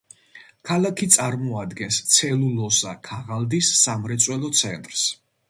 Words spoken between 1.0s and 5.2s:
წარმოადგენს ცელულოზა-ქაღალდის სამრეწველო ცენტრს.